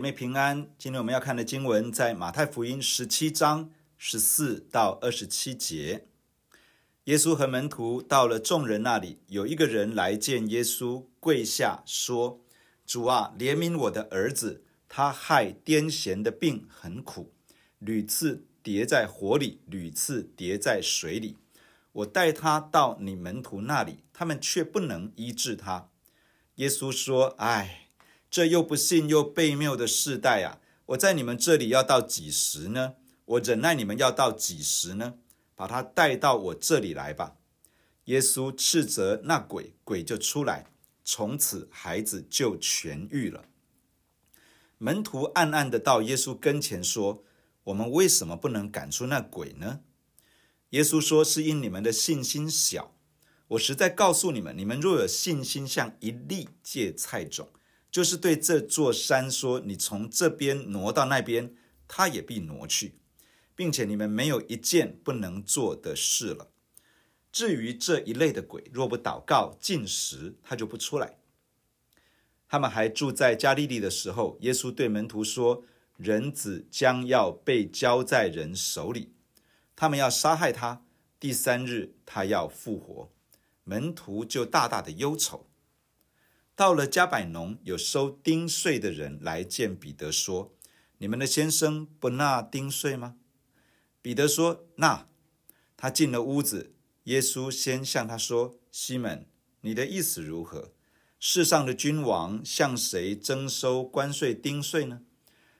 [0.00, 0.66] 妹平安。
[0.78, 6.06] 今天我们要看的经文在马太福音十七章十四到二十七节。
[7.04, 12.40] 耶稣和门徒到了众人那里，有一个人来见耶稣，跪下说
[12.86, 17.34] ：“主啊，怜悯我的儿子，他害癫痫的病很苦，
[17.78, 21.36] 屡次跌在火里，屡次跌在水里。
[21.92, 25.90] 我带他到你门徒那里，他们却不能医治他。”
[26.56, 27.79] 耶稣说：“唉。”
[28.30, 30.60] 这又不信又悖谬的世代啊！
[30.86, 32.94] 我在你们这里要到几时呢？
[33.24, 35.14] 我忍耐你们要到几时呢？
[35.56, 37.36] 把他带到我这里来吧。
[38.04, 40.70] 耶稣斥责那鬼，鬼就出来，
[41.04, 43.46] 从此孩子就痊愈了。
[44.78, 47.24] 门徒暗暗的到耶稣跟前说
[47.64, 49.80] ：“我们为什么不能赶出那鬼呢？”
[50.70, 52.94] 耶稣说：“是因你们的信心小。
[53.48, 57.48] 我实在告诉你们，你们若有信心，像一粒芥菜种。”
[57.90, 61.54] 就是对这座山说：“你从这边挪到那边，
[61.88, 62.94] 它也必挪去，
[63.56, 66.50] 并且你们没有一件不能做的事了。
[67.32, 71.18] 至于这一类的鬼，若不祷告、禁食，他就不出来。”
[72.48, 75.64] 他们还住在加利利的时候，耶稣对门徒说
[75.96, 79.12] ：“人子将要被交在人手里，
[79.74, 80.84] 他们要杀害他，
[81.18, 83.10] 第三日他要复活。”
[83.64, 85.49] 门徒就大大的忧愁。
[86.60, 90.54] 到了加百农，有收丁税的人来见彼得，说
[91.00, 93.16] ：“你们的先生不纳丁税吗？”
[94.02, 95.08] 彼得说：“纳。”
[95.74, 99.26] 他进了屋子，耶稣先向他说：“西门，
[99.62, 100.74] 你的意思如何？
[101.18, 105.00] 世上的君王向谁征收关税丁税呢？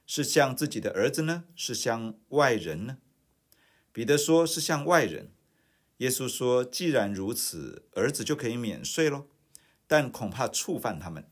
[0.06, 1.44] 是向自己的儿子呢？
[1.56, 2.98] 是向外人呢？”
[3.90, 5.32] 彼得说：“是向外人。”
[5.96, 9.28] 耶稣说：“既然如此，儿子就可以免税喽。”
[9.90, 11.28] 但恐怕触犯他们，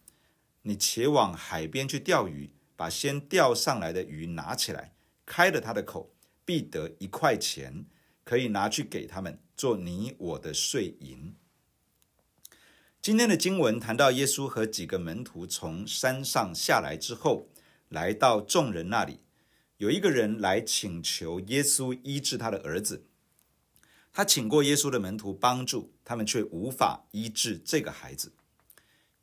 [0.62, 6.12] 你且往海边去钓鱼，把先钓上来的鱼拿起来，开了他的口，
[6.44, 7.86] 必得一块钱，
[8.24, 11.36] 可以拿去给他们做你我的税银。
[13.00, 17.46] 今天的经文谈到耶稣和几个门徒从山上下来之后，
[17.88, 19.20] 来到众人那里，
[19.76, 23.06] 有一个人来请求耶稣医治他的儿子，
[24.12, 28.32] 他请过耶稣的门徒帮助，他们却无法医治这个孩子。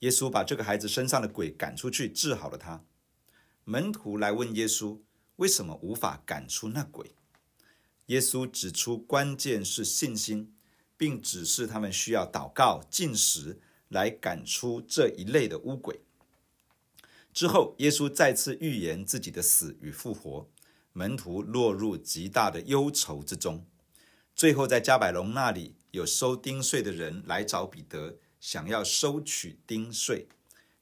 [0.05, 2.85] 耶稣把这个孩子身上的鬼赶出去，治好了他。
[3.63, 4.99] 门徒来问耶稣，
[5.37, 7.15] 为什么无法赶出那鬼？
[8.05, 10.53] 耶稣指出关键是信心，
[10.95, 16.01] 并指示他们需要祷告、进食来赶出这一类的污鬼。
[17.33, 20.47] 之后，耶稣再次预言自己的死与复活，
[20.93, 23.65] 门徒落入极大的忧愁之中。
[24.35, 28.19] 最后，在加百隆那里有收丁税的人来找彼得。
[28.45, 30.27] 想要收取丁税，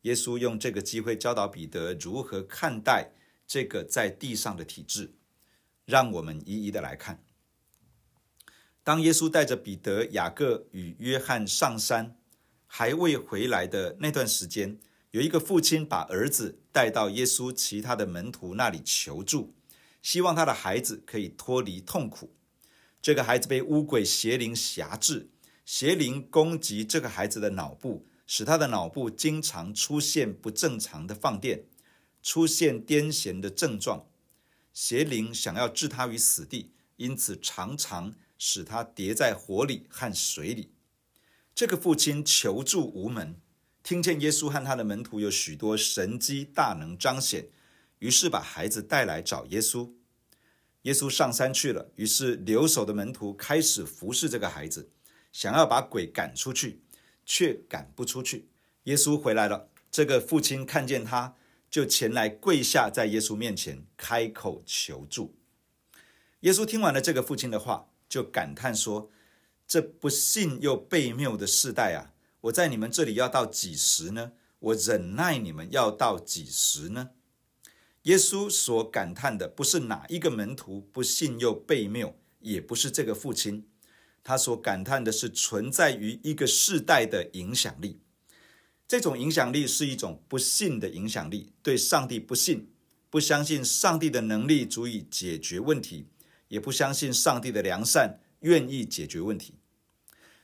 [0.02, 3.12] 耶稣用这个机会教导彼得如何看待
[3.48, 5.14] 这个在地上的体制。
[5.86, 7.24] 让我们一一的来看。
[8.84, 12.18] 当耶稣带着彼得、雅各与约翰上山，
[12.68, 14.78] 还未回来的那段时间，
[15.12, 19.54] 有一个父亲把儿子带到耶稣其他的门徒那里求助，
[20.02, 22.36] 希望他的孩子可以脱离痛苦。
[23.02, 25.30] 这个孩子被污鬼邪灵辖制。
[25.66, 31.66] 邪灵攻击这个孩子的脑部，使他的脑部经常出现不正常的放电，
[32.22, 34.06] 出现癫痫的症状。
[34.74, 40.72] 邪灵想要置他于死地，因此常常使他跌在火里和水里。
[41.56, 43.40] 这个父亲求助无门，
[43.84, 47.48] 听见耶稣和他的门徒有许多神迹大能彰显，
[48.00, 49.94] 于是把孩子带来找耶稣。
[50.82, 54.90] 耶稣上山去了，于是留守的门徒开始服侍这个孩子。
[55.34, 56.84] 想要把鬼赶出去，
[57.26, 58.48] 却赶不出去。
[58.84, 61.36] 耶稣回来了，这个父亲看见他，
[61.70, 65.36] 就前来跪下在耶稣面前，开口求助。
[66.42, 69.10] 耶稣听完了这个父亲的话，就感叹说
[69.66, 72.14] ：“这不信又悖谬的世代啊！
[72.42, 74.34] 我在你们这里要到几时呢？
[74.60, 77.10] 我忍耐你们要到几时呢？”
[78.04, 83.66] 耶稣所感叹的不是哪一个门徒不信又悖谬，也不是这个父亲。
[84.24, 88.00] 他所感叹的是存在于一个世代的影响力，
[88.88, 92.70] 这种影响力是一种不信的影响力，对上帝不信，
[93.10, 96.06] 不相信上帝的能力足以解决问题，
[96.48, 99.56] 也不相信上帝的良善愿意解决问题。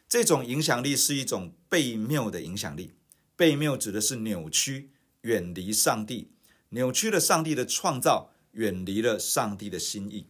[0.08, 2.92] 这种影响力是一种悖谬的影响力，
[3.38, 4.90] 悖谬指的是扭曲，
[5.22, 6.32] 远离上帝，
[6.70, 10.28] 扭曲了上帝的创造，远离了上帝的心意。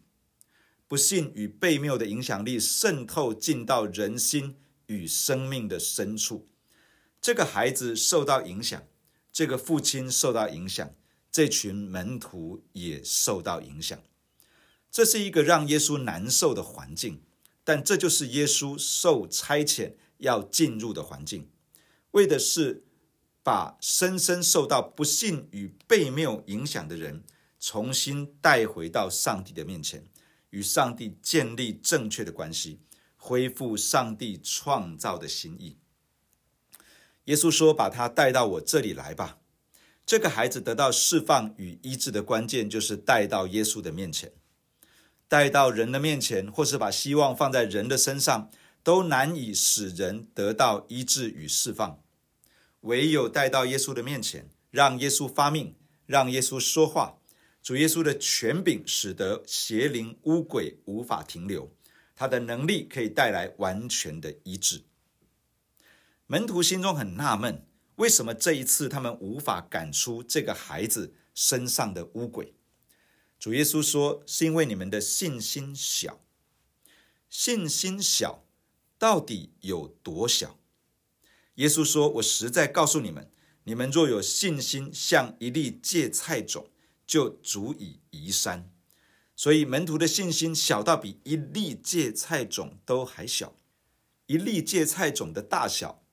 [0.89, 4.57] 不信与被谬的影响力渗透进到人心
[4.87, 6.49] 与生命的深处，
[7.21, 8.83] 这个孩子受到影响，
[9.31, 10.95] 这个父亲受到影响，
[11.31, 14.01] 这群门徒也受到影响。
[14.89, 17.21] 这是一个让耶稣难受的环境，
[17.63, 21.51] 但这就是耶稣受差遣要进入的环境，
[22.11, 22.83] 为的是
[23.43, 27.23] 把深深受到不信与被谬影响的人
[27.59, 30.07] 重新带回到上帝的面前，
[30.49, 32.79] 与上帝建立正确的关系，
[33.15, 35.77] 恢复上帝创造的心意。
[37.25, 39.37] 耶稣说：“把他带到我这里来吧。”
[40.05, 44.31] 这个孩子得到释放与医治的关键，就是带到耶稣的面前。
[45.27, 48.49] 带到人的面前，或是把希望放在人的身上，
[48.81, 52.01] 都难以使人得到医治与释放。
[52.79, 55.75] 唯有带到耶稣的面前，让耶稣发命，
[56.07, 57.18] 让耶稣说话，
[57.69, 61.71] 主耶稣的权柄使得邪灵污鬼无法停留，
[62.15, 64.81] 他的能力可以带来完全的医治。
[66.25, 67.63] 门徒心中很纳闷，
[67.97, 72.55] 为什么这一次他们无法赶出这个孩子身上的污鬼？
[73.37, 76.19] 主耶稣说：“是因为你们的信心小。
[77.29, 78.43] 信心小，
[78.97, 80.57] 到底有多小？”
[81.53, 83.29] 耶稣说：“我实在告诉你们，
[83.65, 86.71] 你们若有信心，像一粒芥菜种，
[87.09, 88.69] 就足以移山。”
[89.35, 93.55] 所以门徒的信心小到比一粒芥菜种都还小。
[94.27, 96.03] 一粒芥菜种的大小，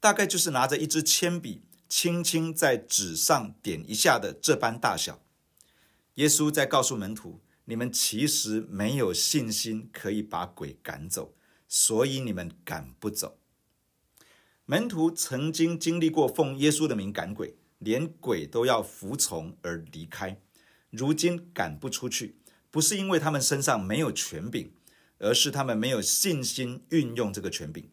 [0.00, 1.60] 大概就是拿着一支铅笔，
[1.90, 5.20] 轻轻在纸上点一下的这般大小。
[6.14, 11.34] 耶稣在告诉门徒：“你们其实没有信心可以把鬼赶走，
[11.68, 13.38] 所以你们赶不走。”
[14.64, 20.40] 门徒曾经经历过奉耶稣的名赶鬼，连鬼都要服从而离开。
[20.96, 22.36] 如今赶不出去，
[22.70, 24.72] 不是因为他们身上没有权柄，
[25.18, 27.90] 而是他们没有信心运用这个权柄。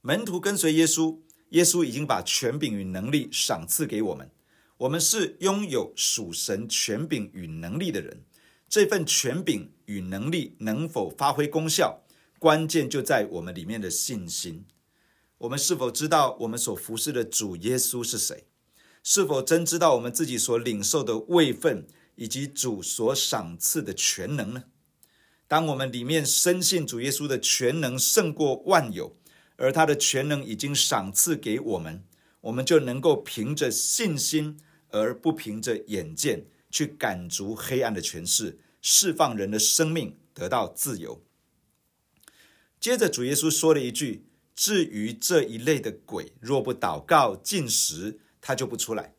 [0.00, 4.30] 门徒跟随耶稣，耶稣已经把权柄与能力赏赐给我们。
[4.78, 8.24] 我们是拥有属神权柄与能力的人，
[8.68, 12.02] 这份权柄与能力能否发挥功效，
[12.38, 14.66] 关键就在我们里面的信心。
[15.38, 18.44] 我们是否知道我们所服侍的主耶稣是谁？
[19.04, 21.86] 是否真知道我们自己所领受的位分
[22.16, 24.64] 以及主所赏赐的权能呢？
[25.46, 29.14] 当我们里面深信主耶稣的权能胜过万有，
[29.56, 32.02] 而他的权能已经赏赐给我们。
[32.40, 34.58] 我们就能够凭着信心，
[34.88, 41.22] 而不凭着眼见，去赶逐黑暗的权势，释放人的生命，得到自由。
[42.80, 44.26] 接着，主耶稣说了一句
[44.56, 49.14] ：“至于这一类的鬼，若不祷告、禁食，他就不出来。”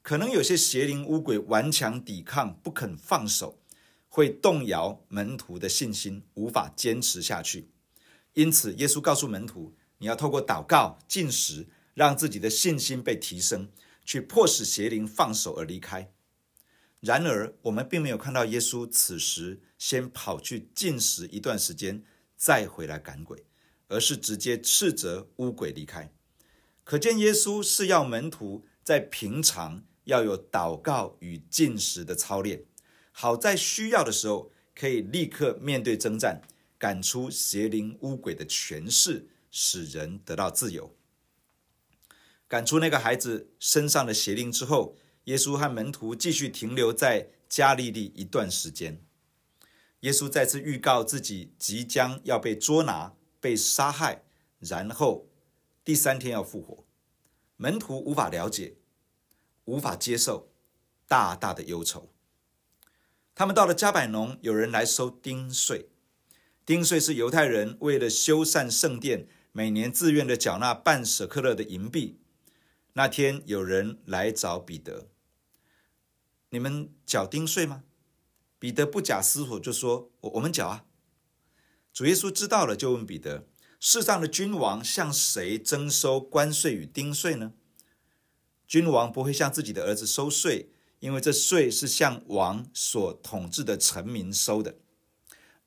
[0.00, 3.60] 可能有些邪灵污鬼顽强抵抗，不肯放手，
[4.08, 7.68] 会动摇门徒的信心，无法坚持下去。
[8.32, 13.70] 因此，耶稣告诉门徒：“你要透过祷告、进食。”让自己的信心被提升，
[14.04, 16.12] 去迫使邪灵放手而离开。
[17.00, 22.04] 然而，我们并没有看到耶稣此时先跑去进食一段时间，
[22.36, 23.46] 再回来赶鬼，
[23.88, 26.12] 而是直接斥责污鬼离开。
[26.86, 32.64] 可见，耶稣是要门徒在平常要有祷告与进食的操练，
[33.10, 36.42] 好在需要的时候可以立刻面对征战，
[36.78, 40.94] 赶出邪灵污鬼的权势，使人得到自由。
[42.46, 49.02] 赶出那个孩子身上的邪灵之后，耶稣和门徒继续停留在加利利一段时间。
[50.00, 54.22] 耶稣再次预告自己即将要被捉拿、被杀害，
[54.60, 55.26] 然后
[55.84, 56.85] 第三天要复活。
[57.56, 58.76] 门徒无法了解，
[59.64, 60.52] 无法接受，
[61.06, 62.12] 大大的忧愁。
[63.34, 65.88] 他们到了加百农，有人来收丁税。
[66.64, 72.18] 丁税是犹太人为了修缮圣殿，每年自愿的缴纳半舍克勒的银币。
[72.94, 75.08] 那天有人来找彼得
[76.50, 77.84] ：“你们缴丁税吗？”
[78.58, 80.86] 彼得不假思索就说：“我我们缴啊。”
[81.92, 83.46] 主耶稣知道了，就问彼得
[83.78, 87.52] ：“世上的君王向谁征收关税与丁税呢？
[88.66, 94.76] 君王不会向自己的儿子收税，因为这税是向王所统治的臣民收的。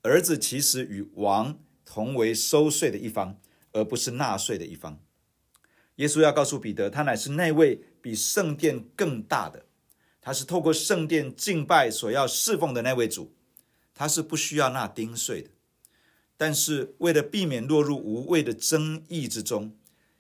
[0.01, 3.39] 儿子其实与王同为收税的一方，
[3.73, 4.99] 而不是纳税的一方。”
[5.97, 9.65] 耶稣要告诉彼得，他乃是那位比圣殿更大的，
[10.21, 13.33] 他是透过圣殿敬拜所要侍奉的那位主，
[13.93, 15.49] 他是不需要纳丁税的。
[16.39, 19.75] 但是为了避免落入无谓的争议之中，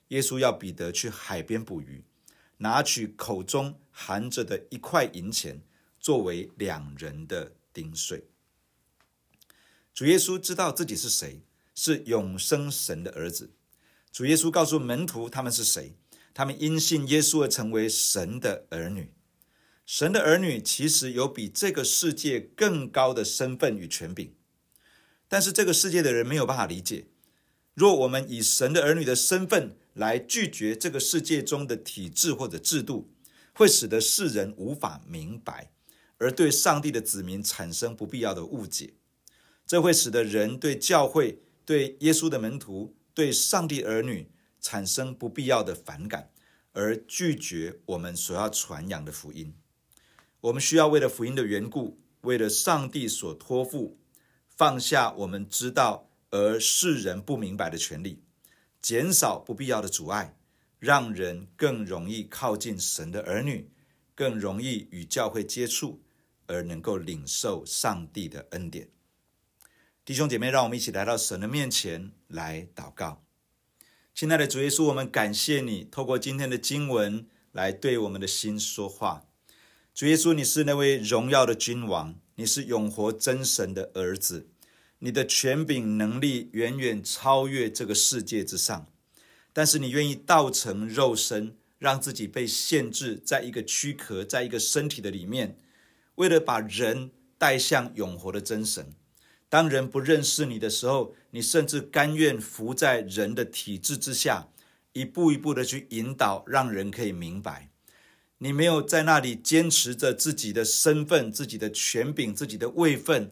[0.09, 2.03] 耶稣要彼得去海边捕鱼，
[2.57, 5.61] 拿取口中含着的一块银钱，
[5.97, 8.25] 作为两人的丁税。
[9.93, 11.41] 主耶稣知道自己是谁，
[11.73, 13.51] 是永生神的儿子。
[14.11, 15.95] 主耶稣告诉门徒他们是谁，
[16.33, 19.13] 他们因信耶稣而成为神的儿女。
[19.85, 24.35] 神的儿女其实有比这个世界更高的身份与权柄，
[25.29, 27.05] 但是这个世界的人没有办法理解。
[27.73, 33.13] 若我们以神的儿女的身份来拒绝这个世界中的体制或者制度，
[33.53, 35.71] 会使得世人无法明白，
[36.17, 38.95] 而对上帝的子民产生不必要的误解。
[39.65, 46.31] 这会使得人对教会、对耶稣的门徒、对上帝儿女产生不必要的反感，
[46.73, 49.53] 而拒绝我们所要传扬的福音。
[50.41, 53.98] 我们需要为了福音的缘故，为了上帝所托付，
[54.59, 58.21] 放下我们知道而世人不明白的权利，
[58.81, 60.35] 减少不必要的阻碍，
[60.79, 63.71] 让人更容易靠近神的儿女，
[64.13, 66.03] 更容易与教会接触，
[66.47, 68.89] 而能够领受上帝的恩典。
[70.03, 73.23] 弟兄姐妹，让我们一起来到神的面前来祷告。
[74.13, 79.25] 亲爱的主耶稣，我们感谢你透过今天的经文来对我们的心说话。
[79.93, 84.47] 主耶稣，你是那位荣耀的君王，你是永活真神的儿子，
[84.99, 88.87] 你的权柄能力远远超越这个世界之上。
[89.51, 95.57] 但是你愿意道成肉身，让自己被限制在一个躯壳，在一个身体的里面，
[96.15, 98.93] 为了把人带向永活的真神。
[99.49, 104.47] 当人不认识你的时候，你甚至甘愿服在人的体制之下，
[104.93, 107.68] 一步一步的去引导，让人可以明白。
[108.41, 113.31] 你没有在那里坚持着自己的身份、自己的权柄、自己的位分，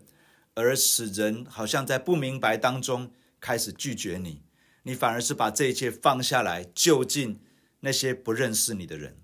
[0.54, 4.42] 而使人好像在不明白当中开始拒绝你。
[4.84, 7.40] 你反而是把这一切放下来，就近
[7.80, 9.16] 那些不认识你的人。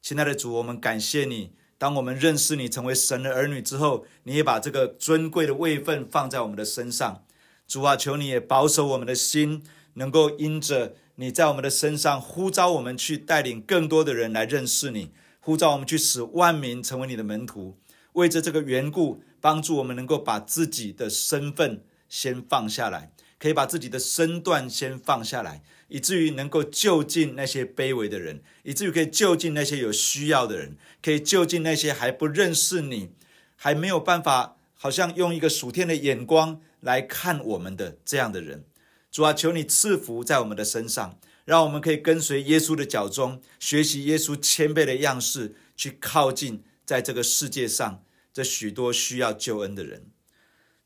[0.00, 1.52] 亲爱的主，我们感谢你。
[1.78, 7.24] 当我们认识你，成为神的儿女之后，你也把这个尊贵的位分放在我们的身上。
[7.68, 9.62] 主啊，求你也保守我们的心，
[9.94, 10.96] 能够因着。
[11.16, 17.78] 你在我们的身上呼召我们去带领更多的人来认识你，呼召我们去使万民成为你的门徒。
[18.14, 33.10] 为着这个缘故，帮助我们能够把自己的身份先放下来，可以把自己的身段先放下来，以至于能够就近那些卑微的人，以至于可以就近那些有需要的人，可以就近那些还不认识你、
[33.56, 38.64] 还没有办法，好像用一个属天的眼光来看我们的这样的人。
[39.12, 48.02] 主啊，求你赐福在我们的身上，让我们可以跟随耶稣的脚踪，学习耶稣谦卑的样式，去靠近在这个世界上
[48.32, 50.06] 这许多需要救恩的人。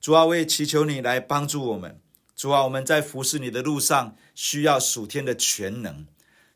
[0.01, 2.01] 主啊，我也祈求你来帮助我们。
[2.35, 6.05] 主啊，我们在服侍你的路上需要属天的全能。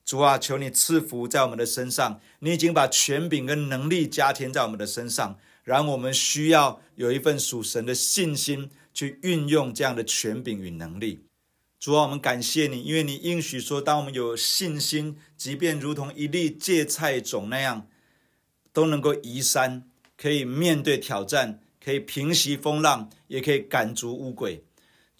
[0.05, 2.21] 主啊，求你赐福在我们的身上。
[2.41, 11.27] 你已经把权柄跟能力加添在我们的身上，然后我们需要有一份属神的信心，去运用这样的权柄与能力。
[11.81, 17.89] 主啊，我们感谢你，因为你应许说，当我们有信心，即便如同一粒芥菜种那样，
[18.71, 24.63] 都能够移山，可以面对挑战，可以平息风浪，也可以赶逐乌鬼。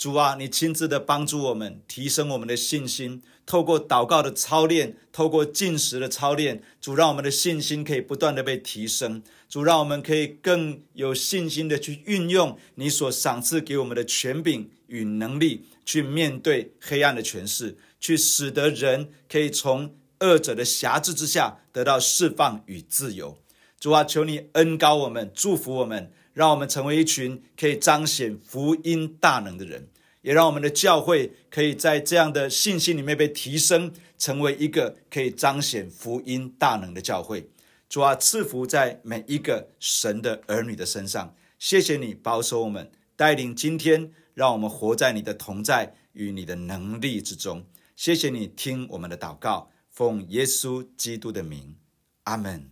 [0.01, 3.23] 主啊，你亲自的帮助我们，提升我们的信心。
[3.45, 9.23] 透过祷告的操练，透过进食的操练，主让我们的信心可以不断的被提升。
[9.47, 23.37] 主让我们可以更有信心的去运用你所赏赐给我们的权柄与能力，去面对黑暗的权势，去使得人可以从恶者的辖制之下得到释放与自由。
[23.79, 26.11] 主啊，求你恩高我们，祝福我们。
[26.41, 29.89] 让我们成为一群可以彰显福音大能的人，
[30.23, 37.51] 也让我们的教会可以在这样的信心里面被提升，成为一个可以彰显福音大能的教会。
[37.91, 41.35] 主啊，赐福在每一个神的儿女的身上。
[41.59, 47.67] 谢谢你保守我们，带领今天，让我们活在你的同在与你的能力之中。
[47.95, 51.77] 谢谢你听我们的祷告，奉耶稣基督的名，
[52.23, 52.71] 阿门。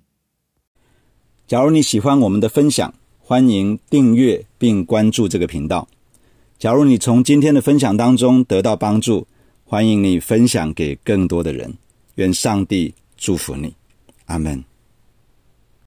[1.46, 2.94] 假如你喜欢我们的分享，
[3.28, 5.86] 欢迎订阅并关注这个频道。
[6.58, 9.26] 假如你从今天的分享当中得到帮助，
[9.66, 11.74] 欢迎你分享给更多的人。
[12.14, 13.74] 愿上帝祝福你，
[14.24, 14.64] 阿门。